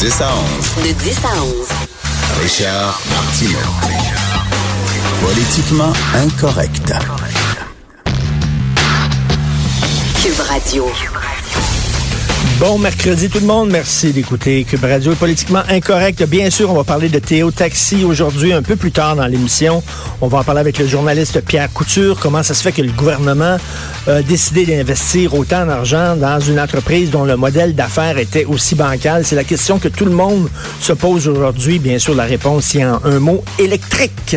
[0.00, 0.84] 10 à 11.
[0.86, 1.68] De 10 à 11.
[2.40, 3.58] Richard Martineau.
[5.20, 6.92] Politiquement incorrect.
[10.22, 10.86] Cube Radio.
[12.56, 16.24] Bon mercredi tout le monde, merci d'écouter Cube Radio est politiquement incorrect.
[16.24, 19.82] Bien sûr, on va parler de Théo Taxi aujourd'hui un peu plus tard dans l'émission.
[20.20, 22.18] On va en parler avec le journaliste Pierre Couture.
[22.18, 23.58] Comment ça se fait que le gouvernement
[24.08, 29.24] a décidé d'investir autant d'argent dans une entreprise dont le modèle d'affaires était aussi bancal?
[29.24, 30.48] C'est la question que tout le monde
[30.80, 31.78] se pose aujourd'hui.
[31.78, 34.36] Bien sûr, la réponse est en un mot électrique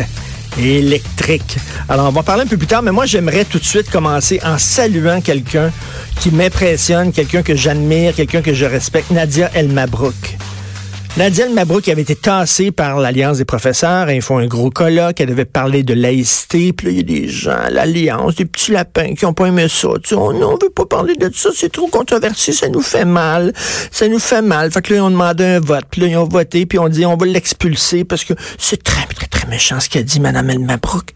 [0.58, 1.56] électrique.
[1.88, 4.40] Alors, on va parler un peu plus tard, mais moi, j'aimerais tout de suite commencer
[4.44, 5.70] en saluant quelqu'un
[6.20, 10.36] qui m'impressionne, quelqu'un que j'admire, quelqu'un que je respecte, Nadia El Mabrouk.
[11.18, 14.10] Nadia El Mabrouk avait été tassée par l'Alliance des professeurs.
[14.10, 15.20] Ils font un gros colloque.
[15.20, 16.72] Elle devait parler de laïcité.
[16.72, 19.66] Puis là, il y a des gens l'Alliance, des petits lapins qui ont pas aimé
[19.68, 19.88] ça.
[20.02, 21.50] Tu sais, oh non, on veut pas parler de ça.
[21.54, 22.52] C'est trop controversé.
[22.52, 23.52] Ça nous fait mal.
[23.90, 24.70] Ça nous fait mal.
[24.72, 25.84] Fait que là, ils ont demandé un vote.
[25.90, 26.64] Puis là, ils ont voté.
[26.64, 30.02] Puis on dit, on va l'expulser parce que c'est très, très, très méchant ce qu'a
[30.04, 31.14] dit Mme El Mabrouk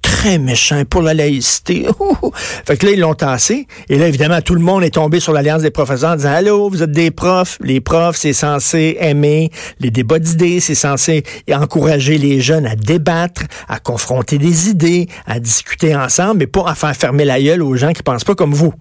[0.00, 1.86] très méchant pour la laïcité.
[2.64, 3.66] fait que là, ils l'ont tassé.
[3.88, 6.70] Et là, évidemment, tout le monde est tombé sur l'Alliance des professeurs en disant, Allô,
[6.70, 7.58] vous êtes des profs.
[7.60, 10.60] Les profs, c'est censé aimer les débats d'idées.
[10.60, 16.46] C'est censé encourager les jeunes à débattre, à confronter des idées, à discuter ensemble, mais
[16.46, 18.72] pas à faire fermer la gueule aux gens qui pensent pas comme vous.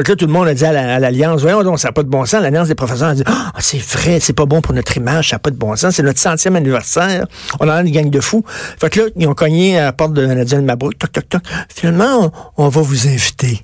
[0.00, 2.08] Donc là, tout le monde a dit à l'Alliance, voyons donc, ça n'a pas de
[2.08, 2.40] bon sens.
[2.40, 5.36] L'Alliance des professeurs a dit, ah, c'est vrai, c'est pas bon pour notre image, ça
[5.36, 5.96] n'a pas de bon sens.
[5.96, 7.26] C'est notre centième anniversaire.
[7.60, 8.42] On a une gang de fous.
[8.46, 10.96] Fait que là, ils ont cogné à la porte de Nadine Mabrouk.
[10.96, 11.42] Toc, toc, toc.
[11.68, 13.60] Finalement, on, va vous inviter.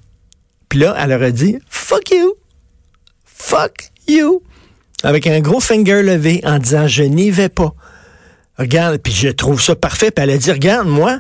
[0.69, 2.35] Puis là, elle leur a dit, fuck you.
[3.25, 4.43] Fuck you.
[5.05, 7.73] Avec un gros finger levé en disant, je n'y vais pas.
[8.59, 10.11] Regarde, puis je trouve ça parfait.
[10.11, 11.19] Puis elle a dit, regarde, moi,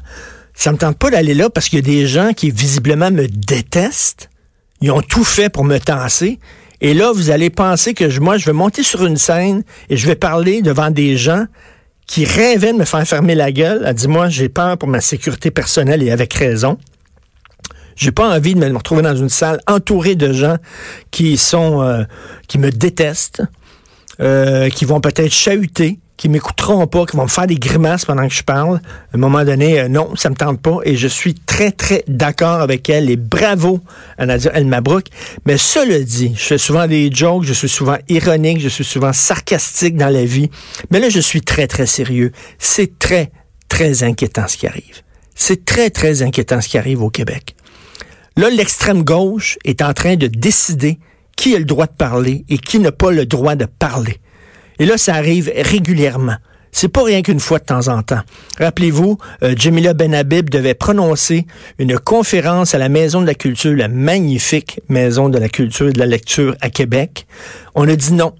[0.52, 3.26] ça me tente pas d'aller là parce qu'il y a des gens qui visiblement me
[3.28, 4.28] détestent.
[4.80, 6.38] Ils ont tout fait pour me tasser.
[6.80, 9.96] Et là, vous allez penser que je, moi, je vais monter sur une scène et
[9.96, 11.46] je vais parler devant des gens
[12.06, 13.82] qui rêvaient de me faire fermer la gueule.
[13.86, 16.78] Elle dit, moi, j'ai peur pour ma sécurité personnelle et avec raison.
[17.96, 20.56] J'ai pas envie de me retrouver dans une salle entourée de gens
[21.10, 22.04] qui sont, euh,
[22.46, 23.42] qui me détestent,
[24.20, 28.26] euh, qui vont peut-être chahuter, qui m'écouteront pas, qui vont me faire des grimaces pendant
[28.26, 28.76] que je parle.
[28.76, 32.04] À un moment donné, euh, non, ça me tente pas et je suis très, très
[32.08, 33.80] d'accord avec elle et bravo
[34.18, 34.52] à Nadia.
[35.44, 39.12] Mais cela dit, je fais souvent des jokes, je suis souvent ironique, je suis souvent
[39.12, 40.50] sarcastique dans la vie.
[40.90, 42.32] Mais là, je suis très, très sérieux.
[42.58, 43.30] C'est très,
[43.68, 45.02] très inquiétant ce qui arrive.
[45.34, 47.54] C'est très, très inquiétant ce qui arrive au Québec.
[48.36, 50.98] Là, l'extrême gauche est en train de décider
[51.36, 54.18] qui a le droit de parler et qui n'a pas le droit de parler.
[54.78, 56.36] Et là, ça arrive régulièrement.
[56.72, 58.20] C'est pas rien qu'une fois de temps en temps.
[58.58, 61.46] Rappelez-vous, euh, Jamila Benhabib devait prononcer
[61.78, 65.92] une conférence à la Maison de la Culture, la magnifique Maison de la Culture et
[65.92, 67.26] de la Lecture à Québec.
[67.74, 68.34] On a dit non.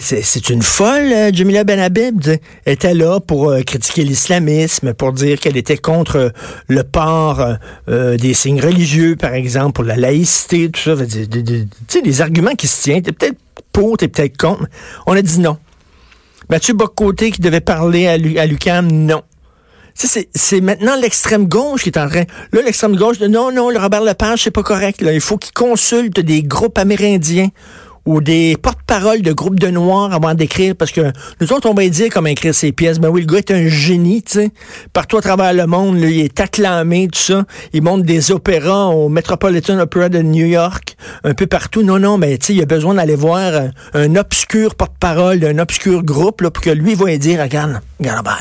[0.00, 2.22] C'est une folle, euh, Jamila Benhabib.
[2.64, 6.32] Était là pour euh, critiquer l'islamisme, pour dire qu'elle était contre
[6.68, 7.44] le port
[7.88, 10.96] euh, des signes religieux, par exemple, pour la laïcité, tout ça.
[10.96, 11.26] Tu
[11.88, 13.02] sais, des arguments qui se tiennent.
[13.02, 13.36] Peut-être
[13.76, 14.64] pour, t'es peut-être contre.
[15.06, 15.58] On a dit non.
[16.48, 19.22] Mathieu Bocoté qui devait parler à, l'UQAM, non.
[19.92, 22.24] C'est maintenant l'extrême gauche qui est en train.
[22.52, 25.02] Là, l'extrême gauche non, non, le Robert Lepage, c'est pas correct.
[25.02, 27.48] Il faut qu'il consulte des groupes amérindiens
[28.06, 31.86] ou des porte-paroles de groupes de noirs avant d'écrire, parce que nous autres, on va
[31.88, 32.98] dire comment écrire ses pièces.
[32.98, 34.50] Ben oui, le gars est un génie, tu sais.
[34.92, 37.44] Partout à travers le monde, il est acclamé, tout ça.
[37.72, 41.82] Il monte des opéras au Metropolitan Opera de New York, un peu partout.
[41.82, 45.58] Non, non, mais tu sais, il a besoin d'aller voir un, un obscur porte-parole d'un
[45.58, 48.36] obscur groupe, là, pour que lui va dire, regarde, regarde, ben,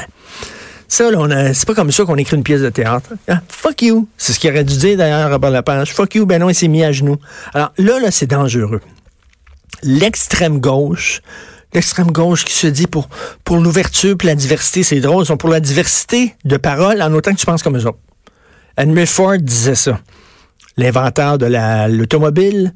[0.88, 3.10] ça, là, c'est pas comme ça qu'on écrit une pièce de théâtre.
[3.28, 4.08] Ah, fuck you.
[4.18, 5.94] C'est ce qu'il aurait dû dire d'ailleurs Robert Lepage.
[5.94, 7.18] Fuck you, ben non, il s'est mis à genoux.
[7.54, 8.82] Alors là, là, c'est dangereux
[9.86, 11.22] l'extrême gauche,
[11.74, 13.08] l'extrême gauche qui se dit pour,
[13.44, 17.14] pour l'ouverture et la diversité, c'est drôle, ils sont pour la diversité de paroles en
[17.14, 18.00] autant que tu penses comme eux autres.
[18.78, 20.00] Henry Ford disait ça.
[20.78, 21.46] L'inventeur de
[21.88, 22.74] l'automobile,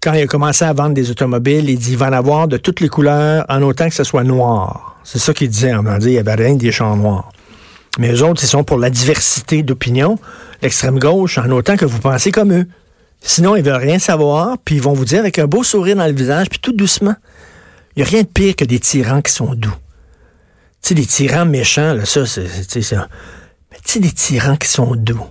[0.00, 2.56] quand il a commencé à vendre des automobiles, il dit il va en avoir de
[2.56, 4.96] toutes les couleurs en autant que ce soit noir.
[5.04, 5.74] C'est ça qu'il disait.
[5.74, 7.30] On m'a dit il y avait rien des champs noirs.
[7.98, 10.18] Mais eux autres, ils sont pour la diversité d'opinion.
[10.62, 12.66] L'extrême gauche, en autant que vous pensez comme eux.
[13.20, 16.06] Sinon, ils veulent rien savoir, puis ils vont vous dire avec un beau sourire dans
[16.06, 17.16] le visage, puis tout doucement.
[17.94, 19.74] Il n'y a rien de pire que des tyrans qui sont doux.
[20.82, 23.08] Tu sais, des tyrans méchants, là, ça, c'est ça.
[23.72, 25.24] Mais tu sais, des tyrans qui sont doux,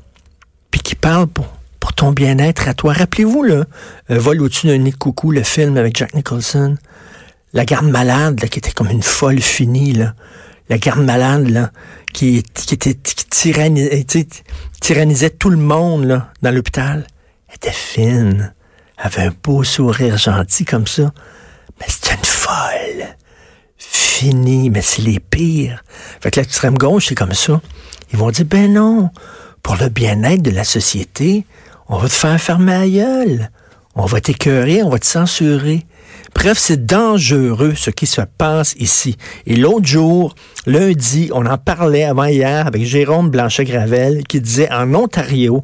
[0.71, 1.47] puis qui parlent pour,
[1.79, 2.93] pour ton bien-être à toi.
[2.93, 3.65] Rappelez-vous, là,
[4.09, 6.75] euh, Vol au-dessus d'un nid de coucou, le film avec Jack Nicholson.
[7.53, 10.15] La garde malade, là, qui était comme une folle finie, là.
[10.67, 11.71] La garde malade, là,
[12.11, 14.27] qui, qui, était, qui tyrannisait,
[14.81, 17.05] tyrannisait tout le monde, là, dans l'hôpital
[17.55, 18.53] était fine,
[18.97, 21.11] avait un beau sourire gentil comme ça.
[21.79, 23.15] Mais c'était une folle.
[23.77, 25.83] Fini, mais c'est les pires.
[26.21, 27.61] Fait que l'extrême gauche, c'est comme ça.
[28.11, 29.09] Ils vont dire, ben non,
[29.63, 31.45] pour le bien-être de la société,
[31.87, 33.51] on va te faire fermer la gueule.
[33.95, 35.85] On va t'écœurer, on va te censurer.
[36.33, 39.15] Bref, c'est dangereux ce qui se passe ici.
[39.45, 40.35] Et l'autre jour,
[40.65, 45.63] lundi, on en parlait avant hier avec Jérôme Blanchet-Gravel qui disait en Ontario,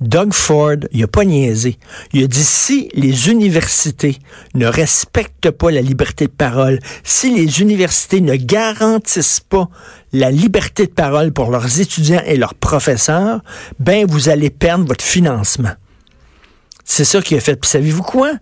[0.00, 1.78] Doug Ford, il a pas niaisé.
[2.12, 4.18] Il a dit si les universités
[4.54, 9.68] ne respectent pas la liberté de parole, si les universités ne garantissent pas
[10.12, 13.40] la liberté de parole pour leurs étudiants et leurs professeurs,
[13.78, 15.72] ben vous allez perdre votre financement.
[16.84, 17.56] C'est ça qu'il a fait.
[17.56, 18.32] Puis savez-vous quoi?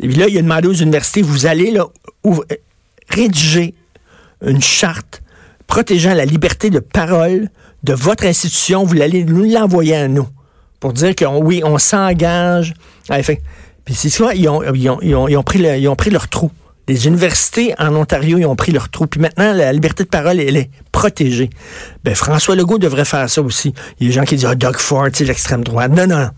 [0.00, 1.86] Et là, il a demandé aux universités, vous allez là,
[3.08, 3.74] rédiger
[4.44, 5.22] une charte
[5.66, 7.48] protégeant la liberté de parole
[7.82, 10.28] de votre institution, vous allez nous l'envoyer à nous
[10.84, 12.74] pour dire que oui, on s'engage.
[13.08, 14.62] Puis c'est ça, ils ont,
[15.00, 15.38] ils,
[15.96, 16.50] pris leur trou.
[16.88, 19.06] Les universités en Ontario, ils ont pris leur trou.
[19.06, 21.48] Puis maintenant, la liberté de parole, elle est protégée.
[22.04, 23.72] Ben, François Legault devrait faire ça aussi.
[23.98, 25.90] Il y a des gens qui disent, ah, Doug Ford, c'est l'extrême droite.
[25.90, 26.28] Non, non.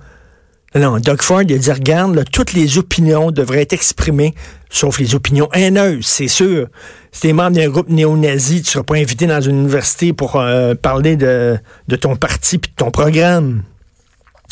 [0.76, 4.32] Non, Doug Ford, il a dit, regarde, toutes les opinions devraient être exprimées,
[4.70, 6.68] sauf les opinions haineuses, c'est sûr.
[7.10, 10.36] Si tu es membre d'un groupe néo-nazi, tu seras pas invité dans une université pour
[10.36, 11.58] euh, parler de,
[11.88, 13.62] de ton parti puis de ton programme.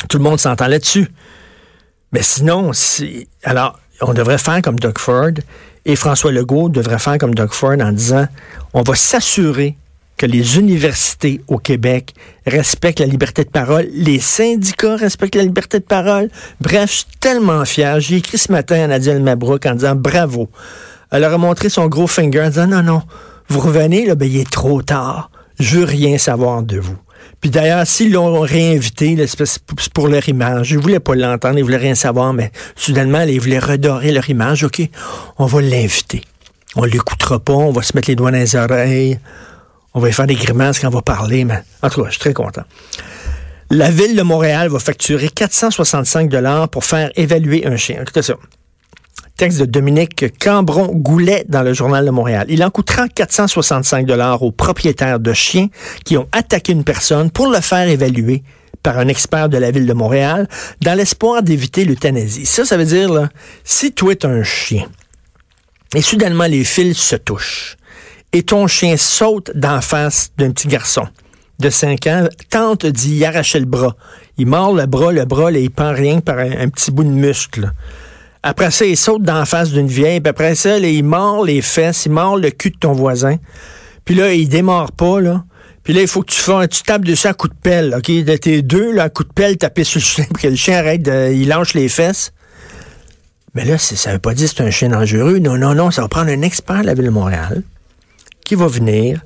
[0.09, 1.07] Tout le monde s'entend là-dessus.
[2.11, 5.31] Mais sinon, si, alors, on devrait faire comme Doug Ford
[5.85, 8.27] et François Legault devrait faire comme Doug Ford en disant,
[8.73, 9.77] on va s'assurer
[10.17, 12.13] que les universités au Québec
[12.45, 16.29] respectent la liberté de parole, les syndicats respectent la liberté de parole.
[16.61, 17.99] Bref, je suis tellement fier.
[17.99, 20.49] J'ai écrit ce matin à Nadia Mabrouk en disant bravo.
[21.11, 23.01] Elle leur a montré son gros finger en disant non, non,
[23.49, 25.31] vous revenez, là, ben, trop tard.
[25.59, 26.97] Je veux rien savoir de vous.
[27.45, 30.71] Puis d'ailleurs, s'ils l'ont réinvité, c'est pour leur image.
[30.71, 34.63] Ils voulaient pas l'entendre, ils voulaient rien savoir, mais soudainement, ils voulaient redorer leur image.
[34.63, 34.81] OK,
[35.37, 36.23] on va l'inviter.
[36.75, 39.19] On l'écoutera pas, on va se mettre les doigts dans les oreilles.
[39.93, 42.13] On va y faire des grimaces quand on va parler, mais en tout cas, je
[42.13, 42.63] suis très content.
[43.69, 47.99] La ville de Montréal va facturer 465 dollars pour faire évaluer un chien.
[48.01, 48.33] Écoutez ça.
[49.37, 52.45] Texte de Dominique Cambron-Goulet dans le Journal de Montréal.
[52.49, 55.67] Il en coûtera 465 dollars aux propriétaires de chiens
[56.05, 58.43] qui ont attaqué une personne pour le faire évaluer
[58.81, 60.47] par un expert de la ville de Montréal
[60.81, 62.45] dans l'espoir d'éviter l'euthanasie.
[62.45, 63.29] Ça, ça veut dire, là,
[63.63, 64.85] si tu es un chien
[65.93, 67.77] et soudainement les fils se touchent,
[68.31, 71.07] et ton chien saute d'en face d'un petit garçon
[71.59, 73.95] de 5 ans, tente d'y arracher le bras.
[74.37, 77.09] Il mord le bras, le bras, là, il pend rien par un, petit bout de
[77.09, 77.71] muscle.
[78.47, 82.05] Après ça, il saute d'en face d'une vieille, puis après ça, il mord les fesses,
[82.05, 83.37] il mord le cul de ton voisin.
[84.05, 85.43] Puis là, il démarre pas, là.
[85.81, 88.05] Puis là, il faut que tu fasses, tu tapes dessus à coup de pelle, OK?
[88.23, 90.55] De tes deux, là, à coup de pelle, taper sur le chien, pour que le
[90.55, 92.33] chien arrête, il lâche les fesses.
[93.55, 95.39] Mais là, ça veut pas dire que c'est un chien dangereux.
[95.39, 97.63] Non, non, non, ça va prendre un expert de la Ville de Montréal
[98.45, 99.21] qui va venir.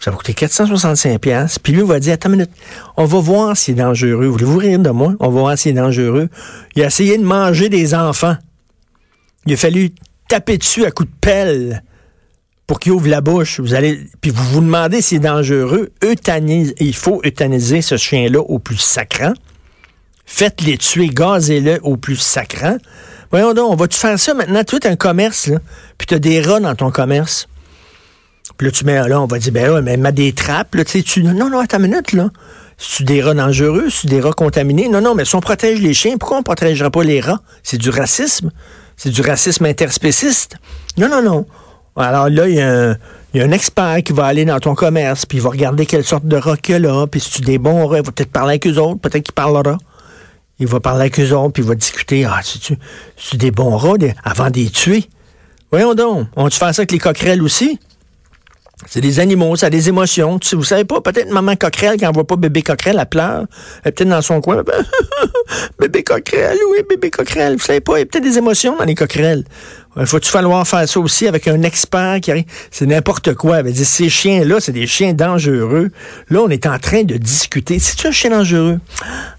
[0.00, 1.60] Ça va coûter 465 pièces.
[1.60, 2.50] Puis lui va dire, attends une minute,
[2.96, 4.26] on va voir s'il est dangereux.
[4.26, 5.14] Voulez-vous rire de moi?
[5.20, 6.28] On va voir s'il est dangereux.
[6.74, 8.36] Il a essayé de manger des enfants.
[9.48, 9.92] Il a fallu
[10.28, 11.82] taper dessus à coups de pelle
[12.66, 13.60] pour qu'il ouvre la bouche.
[13.60, 15.88] Vous allez, puis vous vous demandez s'il est dangereux.
[16.04, 19.32] Euthanise, il faut euthanisier ce chien-là au plus sacrant.
[20.26, 22.76] Faites-les tuer, gazez-le au plus sacrant.
[23.30, 24.62] Voyons donc, on va-tu faire ça maintenant?
[24.64, 25.50] Tu es un commerce,
[25.96, 27.48] puis tu as des rats dans ton commerce.
[28.58, 30.84] Puis là, tu mets, là, on va dire, ben ouais, mais mets des trappes, là,
[30.84, 32.28] tu non, non, attends une minute, là.
[32.76, 34.90] C'est des rats dangereux, c'est des rats contaminés?
[34.90, 37.40] Non, non, mais si on protège les chiens, pourquoi on ne protégerait pas les rats?
[37.62, 38.50] C'est du racisme.
[38.98, 40.56] C'est du racisme interspéciste?
[40.96, 41.46] Non, non, non.
[41.96, 42.96] Alors là, il y, a
[43.44, 46.36] un, expert qui va aller dans ton commerce, puis il va regarder quelle sorte de
[46.36, 48.66] rats qu'il y a là, puis si tu des bons il va peut-être parler avec
[48.66, 49.78] eux autres, peut-être qu'il parlera.
[50.58, 52.24] Il va parler avec eux autres, puis il va discuter.
[52.24, 55.08] Ah, c'est-tu des bons rats avant de les tuer?
[55.70, 56.26] Voyons donc.
[56.34, 57.78] On tu faire ça avec les coquerelles aussi?
[58.86, 60.38] C'est des animaux, ça a des émotions.
[60.38, 63.46] Tu, vous savez pas, peut-être maman coquerelle, quand elle voit pas bébé coquerelle, elle pleure.
[63.82, 64.62] Elle est peut-être dans son coin.
[65.78, 67.54] bébé coquerelle, oui, bébé coquerelle.
[67.54, 69.44] Vous savez pas, il y a peut-être des émotions dans les coquerelles.
[70.04, 72.44] Faut-tu falloir faire ça aussi avec un expert qui arrive?
[72.70, 73.58] C'est n'importe quoi.
[73.58, 75.90] Elle dire, ces chiens-là, c'est des chiens dangereux.
[76.30, 77.80] Là, on est en train de discuter.
[77.80, 78.78] C'est-tu un chien dangereux?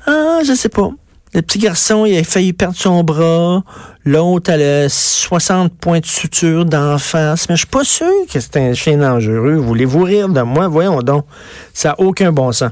[0.05, 0.91] Ah, je sais pas.
[1.33, 3.63] Le petit garçon, il a failli perdre son bras.
[4.03, 7.47] L'autre, elle a 60 points de suture d'en face.
[7.49, 9.55] Mais je suis pas sûr que c'est un chien dangereux.
[9.55, 10.67] Voulez-vous rire de moi?
[10.67, 11.25] Voyons donc.
[11.71, 12.71] Ça n'a aucun bon sens.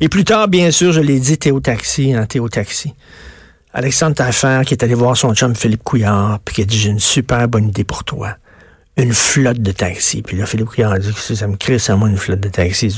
[0.00, 2.92] Et plus tard, bien sûr, je l'ai dit, Théo Taxi, hein, Théo Taxi.
[3.72, 6.90] Alexandre Tafer, qui est allé voir son chum Philippe Couillard, puis qui a dit, j'ai
[6.90, 8.36] une super bonne idée pour toi
[8.96, 10.22] une flotte de taxis.
[10.22, 12.94] Puis là, Philippe Couillard a dit que ça me crée moi, une flotte de taxis.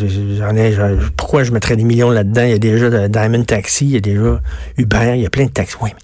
[1.17, 2.43] pourquoi je mettrais des millions là-dedans?
[2.43, 4.41] Il y a déjà Diamond Taxi, il y a déjà
[4.77, 5.77] Uber, il y a plein de taxis.
[5.81, 6.01] Oui, mais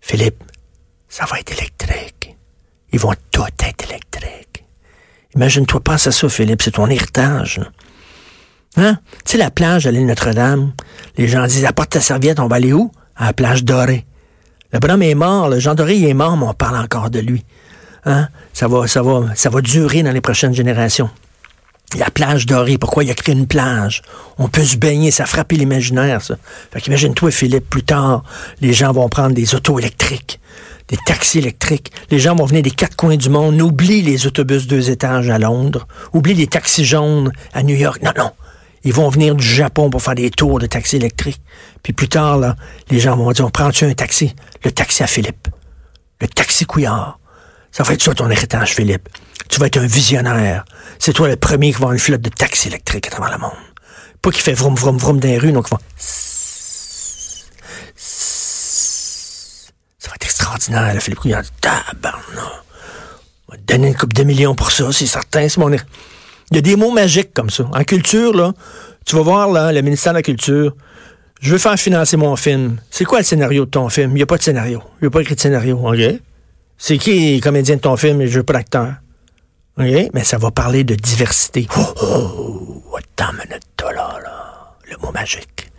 [0.00, 0.42] Philippe,
[1.08, 2.36] ça va être électrique.
[2.92, 4.64] Ils vont tout être électriques.
[5.34, 7.60] Imagine-toi, pense à ça, Philippe, c'est ton héritage.
[8.76, 8.98] Hein?
[9.24, 10.72] Tu sais, la plage à l'île Notre-Dame,
[11.16, 12.92] les gens disent, apporte ta serviette, on va aller où?
[13.16, 14.06] À la plage dorée.
[14.72, 17.20] Le bonhomme est mort, le Jean Doré il est mort, mais on parle encore de
[17.20, 17.44] lui.
[18.08, 18.28] Hein?
[18.54, 21.10] Ça va, ça va, ça va durer dans les prochaines générations.
[21.98, 24.02] La plage dorée, pourquoi il a créé une plage?
[24.38, 26.36] On peut se baigner, ça frappe l'imaginaire, ça.
[26.72, 28.24] Fait qu'imagine-toi, Philippe, plus tard,
[28.62, 30.40] les gens vont prendre des autos électriques,
[30.88, 31.92] des taxis électriques.
[32.10, 33.60] Les gens vont venir des quatre coins du monde.
[33.60, 35.86] Oublie les autobus deux étages à Londres.
[36.14, 38.02] Oublie les taxis jaunes à New York.
[38.02, 38.32] Non, non.
[38.84, 41.42] Ils vont venir du Japon pour faire des tours de taxis électriques.
[41.82, 42.54] Puis plus tard,
[42.90, 44.34] les gens vont dire, on prend-tu un taxi?
[44.64, 45.48] Le taxi à Philippe.
[46.22, 47.18] Le taxi couillard.
[47.72, 49.08] Ça va être ça ton héritage, Philippe.
[49.48, 50.64] Tu vas être un visionnaire.
[50.98, 53.38] C'est toi le premier qui va avoir une flotte de taxis électriques à travers le
[53.38, 53.52] monde.
[54.20, 55.78] Pas qui fait vroom vroom vroom dans les rues, donc va...
[57.96, 61.42] Ça va être extraordinaire, là, Philippe Couillard.
[61.60, 62.24] Tabarnak.
[63.48, 65.48] On va te donner une coupe de millions pour ça, c'est certain.
[65.48, 65.70] C'est mon...
[65.70, 67.64] Il y a des mots magiques comme ça.
[67.72, 68.52] En culture, là,
[69.04, 70.74] tu vas voir là, le ministère de la Culture.
[71.40, 72.78] Je veux faire financer mon film.
[72.90, 74.10] C'est quoi le scénario de ton film?
[74.10, 74.82] Il n'y a pas de scénario.
[75.00, 75.78] Il n'y a pas écrit de scénario.
[75.78, 75.98] OK?
[76.78, 78.24] C'est qui le comédien de ton film?
[78.24, 78.94] Je veux pas d'acteur.
[79.78, 80.10] OK?
[80.14, 81.66] Mais ça va parler de diversité.
[81.76, 83.58] Oh, oh, attends une
[83.94, 84.76] là.
[84.88, 85.70] Le mot magique.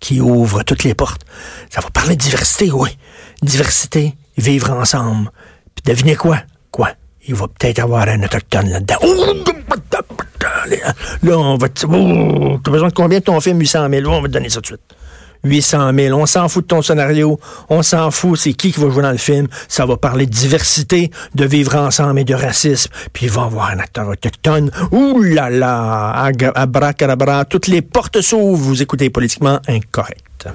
[0.00, 1.22] Qui ouvre toutes les portes.
[1.70, 2.90] Ça va parler de diversité, oui.
[3.42, 5.30] Diversité, vivre ensemble.
[5.74, 6.42] Puis devinez quoi?
[6.70, 6.90] Quoi?
[7.26, 8.96] Il va peut-être avoir un autochtone là-dedans.
[9.02, 9.34] Oh,
[11.22, 11.68] là, on va.
[11.88, 13.58] Oh, t'as besoin de combien de ton film?
[13.58, 14.06] 800 000.
[14.10, 14.97] on va te donner ça tout de suite.
[15.44, 16.18] 800 000.
[16.18, 17.38] On s'en fout de ton scénario.
[17.68, 18.38] On s'en fout.
[18.38, 19.48] C'est qui qui va jouer dans le film.
[19.68, 22.90] Ça va parler de diversité, de vivre ensemble et de racisme.
[23.12, 24.70] Puis il va avoir un acteur autochtone.
[24.92, 26.30] Ouh là là!
[26.54, 27.44] Abracadabra.
[27.44, 28.62] Toutes les portes s'ouvrent.
[28.62, 30.48] Vous écoutez politiquement incorrect.